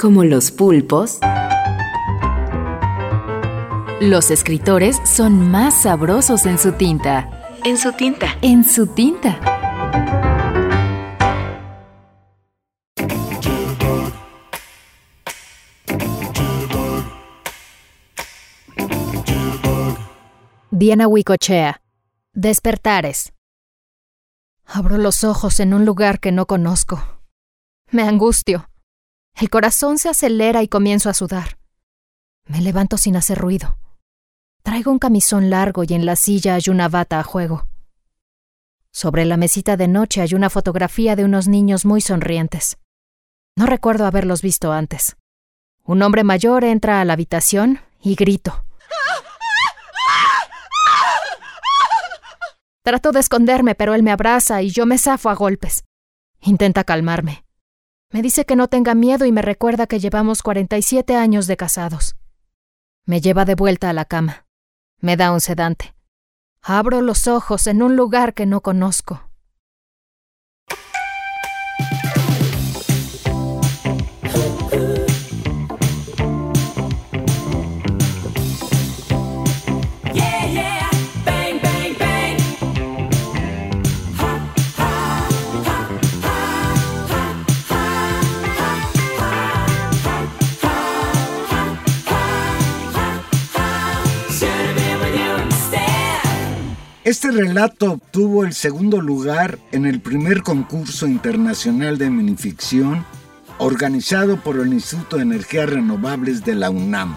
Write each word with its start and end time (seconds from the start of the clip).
Como 0.00 0.22
los 0.22 0.52
pulpos, 0.52 1.18
los 4.00 4.30
escritores 4.30 4.96
son 5.04 5.50
más 5.50 5.82
sabrosos 5.82 6.46
en 6.46 6.56
su 6.56 6.70
tinta. 6.70 7.58
En 7.64 7.76
su 7.76 7.90
tinta. 7.90 8.38
En 8.40 8.62
su 8.62 8.86
tinta. 8.86 9.40
Diana 20.70 21.08
Huicochea. 21.08 21.82
Despertares. 22.34 23.32
Abro 24.64 24.96
los 24.96 25.24
ojos 25.24 25.58
en 25.58 25.74
un 25.74 25.84
lugar 25.84 26.20
que 26.20 26.30
no 26.30 26.46
conozco. 26.46 27.02
Me 27.90 28.04
angustio. 28.04 28.67
El 29.40 29.50
corazón 29.50 29.98
se 29.98 30.08
acelera 30.08 30.64
y 30.64 30.68
comienzo 30.68 31.08
a 31.08 31.14
sudar. 31.14 31.58
Me 32.46 32.60
levanto 32.60 32.96
sin 32.96 33.14
hacer 33.14 33.38
ruido. 33.38 33.78
Traigo 34.64 34.90
un 34.90 34.98
camisón 34.98 35.48
largo 35.48 35.84
y 35.84 35.94
en 35.94 36.06
la 36.06 36.16
silla 36.16 36.56
hay 36.56 36.62
una 36.68 36.88
bata 36.88 37.20
a 37.20 37.22
juego. 37.22 37.68
Sobre 38.90 39.24
la 39.24 39.36
mesita 39.36 39.76
de 39.76 39.86
noche 39.86 40.22
hay 40.22 40.34
una 40.34 40.50
fotografía 40.50 41.14
de 41.14 41.24
unos 41.24 41.46
niños 41.46 41.84
muy 41.84 42.00
sonrientes. 42.00 42.78
No 43.54 43.66
recuerdo 43.66 44.06
haberlos 44.06 44.42
visto 44.42 44.72
antes. 44.72 45.16
Un 45.84 46.02
hombre 46.02 46.24
mayor 46.24 46.64
entra 46.64 47.00
a 47.00 47.04
la 47.04 47.12
habitación 47.12 47.80
y 48.02 48.16
grito. 48.16 48.64
Trato 52.82 53.12
de 53.12 53.20
esconderme, 53.20 53.76
pero 53.76 53.94
él 53.94 54.02
me 54.02 54.10
abraza 54.10 54.62
y 54.62 54.70
yo 54.70 54.84
me 54.84 54.98
zafo 54.98 55.30
a 55.30 55.34
golpes. 55.34 55.84
Intenta 56.40 56.82
calmarme. 56.82 57.44
Me 58.10 58.22
dice 58.22 58.46
que 58.46 58.56
no 58.56 58.68
tenga 58.68 58.94
miedo 58.94 59.26
y 59.26 59.32
me 59.32 59.42
recuerda 59.42 59.86
que 59.86 60.00
llevamos 60.00 60.42
47 60.42 61.14
años 61.14 61.46
de 61.46 61.58
casados. 61.58 62.16
Me 63.04 63.20
lleva 63.20 63.44
de 63.44 63.54
vuelta 63.54 63.90
a 63.90 63.92
la 63.92 64.06
cama. 64.06 64.46
Me 64.98 65.18
da 65.18 65.30
un 65.30 65.42
sedante. 65.42 65.94
Abro 66.62 67.02
los 67.02 67.28
ojos 67.28 67.66
en 67.66 67.82
un 67.82 67.96
lugar 67.96 68.32
que 68.32 68.46
no 68.46 68.62
conozco. 68.62 69.27
Este 97.04 97.30
relato 97.30 97.92
obtuvo 97.92 98.44
el 98.44 98.52
segundo 98.52 99.00
lugar 99.00 99.58
en 99.72 99.86
el 99.86 100.00
primer 100.00 100.42
concurso 100.42 101.06
internacional 101.06 101.96
de 101.96 102.10
minificción 102.10 103.06
organizado 103.58 104.36
por 104.36 104.58
el 104.58 104.72
Instituto 104.72 105.16
de 105.16 105.22
Energías 105.22 105.70
Renovables 105.70 106.44
de 106.44 106.54
la 106.54 106.70
UNAM. 106.70 107.16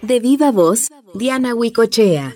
De 0.00 0.20
viva 0.20 0.50
voz, 0.50 0.90
Diana 1.14 1.54
Huicochea. 1.54 2.34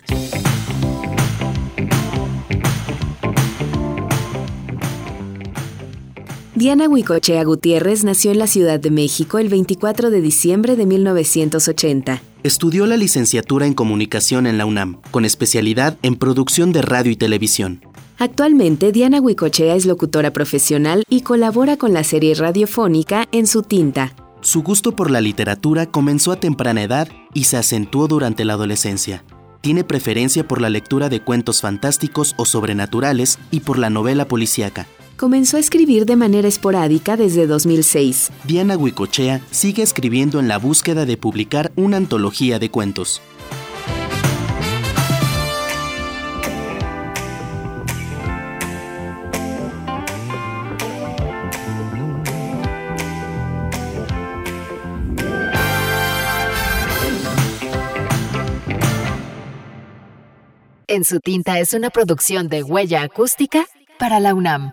Diana 6.57 6.89
Huicochea 6.89 7.43
Gutiérrez 7.43 8.05
nació 8.05 8.31
en 8.31 8.39
la 8.39 8.47
Ciudad 8.47 8.79
de 8.79 8.93
México 8.93 9.39
el 9.39 9.49
24 9.49 10.11
de 10.11 10.21
diciembre 10.21 10.77
de 10.77 10.87
1980. 10.87 12.23
Estudió 12.45 12.87
la 12.87 12.97
licenciatura 12.97 13.67
en 13.67 13.75
comunicación 13.75 14.47
en 14.47 14.57
la 14.57 14.65
UNAM, 14.65 15.01
con 15.11 15.25
especialidad 15.25 15.99
en 16.03 16.15
producción 16.15 16.71
de 16.73 16.83
radio 16.83 17.11
y 17.11 17.17
televisión. 17.17 17.83
Actualmente, 18.19 18.93
Diana 18.93 19.21
Huicochea 19.21 19.75
es 19.75 19.85
locutora 19.85 20.33
profesional 20.33 21.03
y 21.09 21.23
colabora 21.23 21.77
con 21.77 21.93
la 21.93 22.05
serie 22.05 22.37
radiofónica 22.37 23.27
En 23.33 23.49
su 23.49 23.63
tinta. 23.63 24.15
Su 24.41 24.63
gusto 24.63 24.95
por 24.95 25.11
la 25.11 25.21
literatura 25.21 25.87
comenzó 25.87 26.31
a 26.31 26.39
temprana 26.39 26.85
edad 26.85 27.09
y 27.33 27.45
se 27.45 27.57
acentuó 27.57 28.07
durante 28.07 28.45
la 28.45 28.53
adolescencia. 28.53 29.25
Tiene 29.61 29.83
preferencia 29.83 30.47
por 30.47 30.61
la 30.61 30.71
lectura 30.71 31.09
de 31.09 31.19
cuentos 31.19 31.63
fantásticos 31.63 32.35
o 32.37 32.45
sobrenaturales 32.45 33.41
y 33.51 33.61
por 33.61 33.77
la 33.77 33.91
novela 33.91 34.29
policíaca. 34.29 34.87
Comenzó 35.17 35.59
a 35.59 35.61
escribir 35.61 36.07
de 36.07 36.17
manera 36.17 36.49
esporádica 36.49 37.17
desde 37.17 37.47
2006. 37.47 38.33
Diana 38.43 38.77
Huicochea 38.77 39.41
sigue 39.51 39.83
escribiendo 39.83 40.41
en 40.41 40.49
la 40.49 40.59
búsqueda 40.59 41.07
de 41.07 41.17
publicar 41.17 41.71
una 41.77 41.99
antología 41.99 42.59
de 42.59 42.71
cuentos. 42.71 43.23
En 60.87 61.05
su 61.05 61.19
tinta 61.19 61.59
es 61.59 61.73
una 61.73 61.91
producción 61.91 62.49
de 62.49 62.63
huella 62.63 63.03
acústica 63.03 63.67
para 63.99 64.21
la 64.21 64.35
UNAM. 64.35 64.73